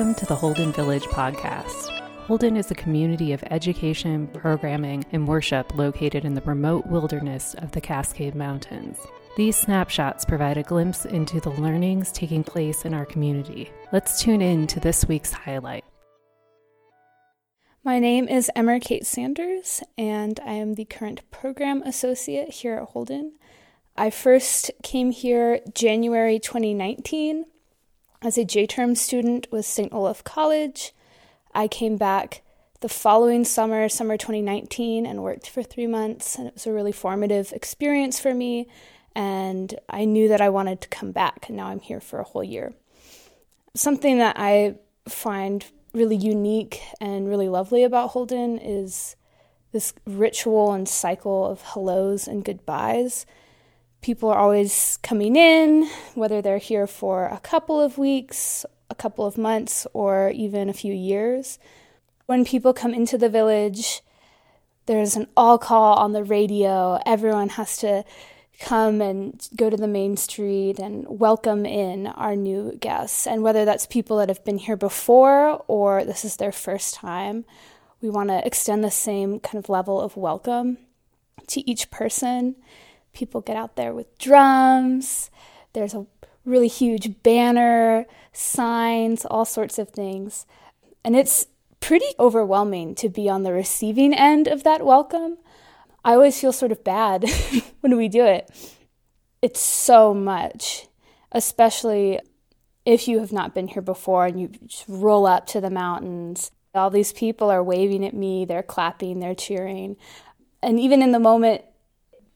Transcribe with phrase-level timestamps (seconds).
[0.00, 1.90] Welcome to the Holden Village podcast.
[2.20, 7.72] Holden is a community of education, programming, and worship located in the remote wilderness of
[7.72, 8.96] the Cascade Mountains.
[9.36, 13.70] These snapshots provide a glimpse into the learnings taking place in our community.
[13.92, 15.84] Let's tune in to this week's highlight.
[17.84, 22.88] My name is Emer Kate Sanders, and I am the current program associate here at
[22.88, 23.34] Holden.
[23.98, 27.44] I first came here January 2019
[28.22, 29.92] as a J term student with St.
[29.92, 30.92] Olaf College.
[31.54, 32.42] I came back
[32.80, 36.36] the following summer, summer 2019, and worked for three months.
[36.36, 38.68] And it was a really formative experience for me.
[39.14, 41.46] And I knew that I wanted to come back.
[41.48, 42.72] And now I'm here for a whole year.
[43.74, 44.76] Something that I
[45.08, 49.16] find really unique and really lovely about Holden is
[49.72, 53.26] this ritual and cycle of hellos and goodbyes
[54.00, 59.26] people are always coming in, whether they're here for a couple of weeks, a couple
[59.26, 61.58] of months, or even a few years.
[62.26, 64.02] When people come into the village,
[64.86, 67.00] there's an all call on the radio.
[67.04, 68.04] Everyone has to
[68.58, 73.26] come and go to the main street and welcome in our new guests.
[73.26, 77.44] And whether that's people that have been here before or this is their first time,
[78.00, 80.78] we want to extend the same kind of level of welcome
[81.48, 82.56] to each person
[83.12, 85.30] people get out there with drums.
[85.72, 86.06] There's a
[86.44, 90.46] really huge banner, signs, all sorts of things.
[91.04, 91.46] And it's
[91.80, 95.38] pretty overwhelming to be on the receiving end of that welcome.
[96.04, 97.24] I always feel sort of bad
[97.80, 98.50] when we do it.
[99.42, 100.88] It's so much,
[101.32, 102.20] especially
[102.84, 104.50] if you have not been here before and you
[104.88, 106.50] roll up to the mountains.
[106.74, 109.96] All these people are waving at me, they're clapping, they're cheering.
[110.62, 111.62] And even in the moment,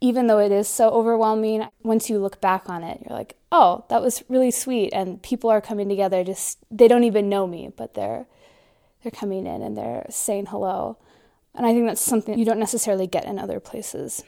[0.05, 3.87] even though it is so overwhelming, once you look back on it, you're like, oh,
[3.89, 4.93] that was really sweet.
[4.93, 8.27] And people are coming together, just they don't even know me, but they're
[9.03, 10.99] they're coming in and they're saying hello.
[11.55, 14.23] And I think that's something you don't necessarily get in other places.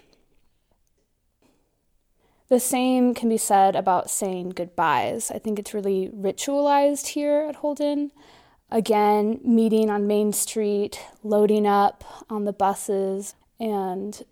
[2.49, 5.31] The same can be said about saying goodbyes.
[5.31, 8.13] I think it's really ritualized here at Holden.
[8.71, 14.25] Again, meeting on Main Street, loading up on the buses, and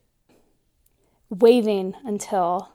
[1.40, 2.70] waving until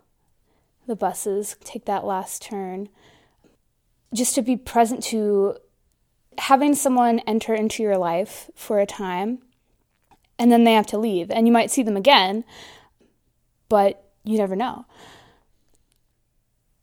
[0.87, 2.89] the buses take that last turn.
[4.13, 5.57] Just to be present to
[6.37, 9.39] having someone enter into your life for a time
[10.39, 11.29] and then they have to leave.
[11.29, 12.45] And you might see them again,
[13.67, 14.85] but you never know.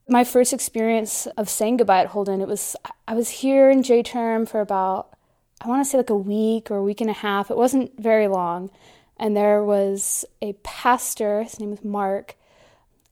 [0.09, 2.77] My first experience of saying goodbye at Holden, it was
[3.09, 5.17] I was here in J term for about
[5.61, 7.51] I want to say like a week or a week and a half.
[7.51, 8.71] It wasn't very long
[9.19, 12.37] and there was a pastor, his name was Mark,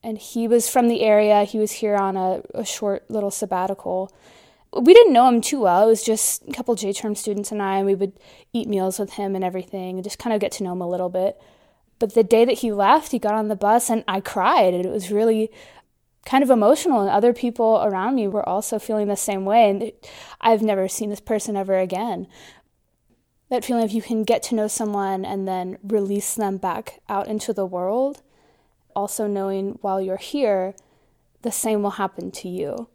[0.03, 1.45] and he was from the area.
[1.45, 4.13] He was here on a, a short little sabbatical.
[4.73, 5.85] We didn't know him too well.
[5.85, 8.13] It was just a couple J term students and I, and we would
[8.53, 10.89] eat meals with him and everything, and just kind of get to know him a
[10.89, 11.41] little bit.
[11.99, 14.85] But the day that he left, he got on the bus, and I cried, and
[14.85, 15.51] it was really
[16.25, 19.93] kind of emotional and other people around me were also feeling the same way and
[20.41, 22.27] I've never seen this person ever again
[23.51, 27.29] that feeling of you can get to know someone and then release them back out
[27.29, 28.23] into the world.
[28.97, 30.75] Also, knowing while you're here,
[31.43, 32.89] the same will happen to you.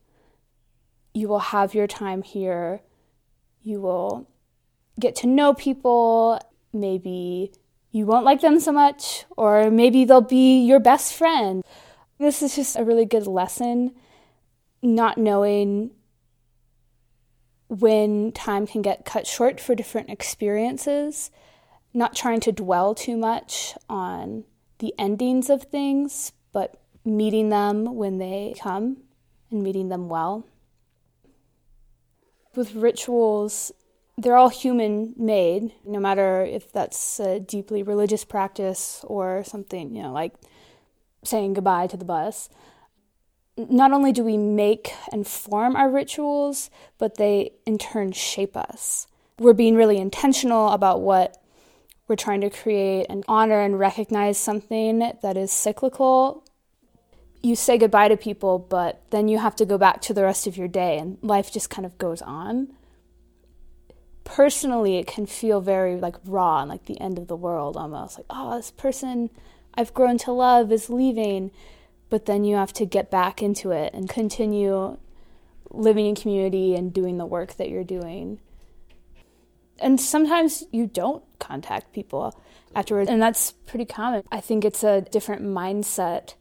[1.14, 2.82] You will have your time here.
[3.62, 4.28] You will
[5.00, 6.40] get to know people.
[6.74, 7.52] Maybe
[7.92, 11.64] you won't like them so much, or maybe they'll be your best friend.
[12.20, 13.94] This is just a really good lesson,
[14.82, 15.92] not knowing
[17.70, 21.32] when time can get cut short for different experiences,
[21.94, 24.44] not trying to dwell too much on
[24.80, 28.98] the endings of things, but meeting them when they come
[29.52, 30.46] and meeting them well.
[32.56, 33.72] With rituals,
[34.18, 40.02] they're all human made, no matter if that's a deeply religious practice or something, you
[40.02, 40.34] know, like
[41.24, 42.50] saying goodbye to the bus
[43.70, 49.08] not only do we make and form our rituals, but they in turn shape us.
[49.38, 51.42] We're being really intentional about what
[52.08, 56.44] we're trying to create and honor and recognize something that is cyclical.
[57.42, 60.48] You say goodbye to people, but then you have to go back to the rest
[60.48, 62.74] of your day, and life just kind of goes on.
[64.24, 68.18] Personally, it can feel very like raw and like the end of the world almost.
[68.18, 69.30] Like, oh, this person
[69.74, 71.52] I've grown to love is leaving
[72.10, 74.98] but then you have to get back into it and continue
[75.70, 78.40] living in community and doing the work that you're doing.
[79.80, 82.38] And sometimes you don't contact people
[82.76, 84.24] afterwards, and that's pretty common.
[84.32, 86.34] I think it's a different mindset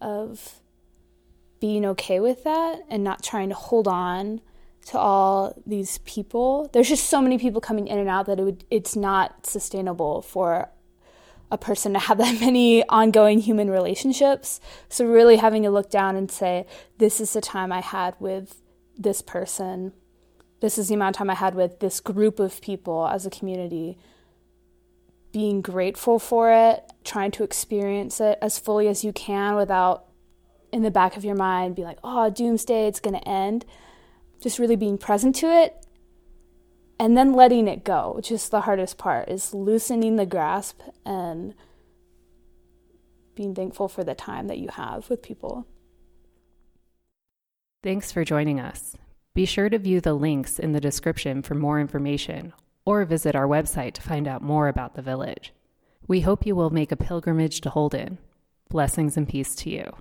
[0.00, 0.60] of
[1.60, 4.40] being okay with that and not trying to hold on
[4.86, 6.68] to all these people.
[6.72, 10.22] There's just so many people coming in and out that it would, it's not sustainable
[10.22, 10.68] for
[11.52, 14.58] a person to have that many ongoing human relationships.
[14.88, 16.66] So, really having to look down and say,
[16.98, 18.60] this is the time I had with
[18.98, 19.92] this person.
[20.60, 23.30] This is the amount of time I had with this group of people as a
[23.30, 23.98] community.
[25.32, 30.06] Being grateful for it, trying to experience it as fully as you can without
[30.72, 33.64] in the back of your mind be like, oh, doomsday, it's going to end.
[34.40, 35.81] Just really being present to it
[36.98, 41.54] and then letting it go, which is the hardest part, is loosening the grasp and
[43.34, 45.66] being thankful for the time that you have with people.
[47.82, 48.96] Thanks for joining us.
[49.34, 52.52] Be sure to view the links in the description for more information
[52.84, 55.52] or visit our website to find out more about the village.
[56.06, 58.18] We hope you will make a pilgrimage to Holden.
[58.68, 59.96] Blessings and peace to you.